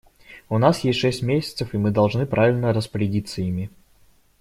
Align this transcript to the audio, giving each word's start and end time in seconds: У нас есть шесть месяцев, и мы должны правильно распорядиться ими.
У 0.49 0.57
нас 0.57 0.79
есть 0.79 0.97
шесть 0.97 1.21
месяцев, 1.21 1.75
и 1.75 1.77
мы 1.77 1.91
должны 1.91 2.25
правильно 2.25 2.73
распорядиться 2.73 3.43
ими. 3.43 3.69